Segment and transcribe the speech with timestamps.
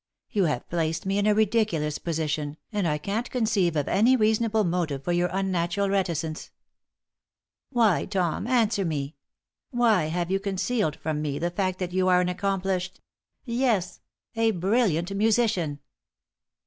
[0.31, 4.63] You have placed me in a ridiculous position, and I can't conceive of any reasonable
[4.63, 6.49] motive for your unnatural reticence.
[7.69, 9.15] Why, Tom answer me!
[9.69, 12.99] why have you concealed from me the fact that you are an accomplished
[13.45, 13.99] yes,
[14.35, 15.77] a brilliant musician?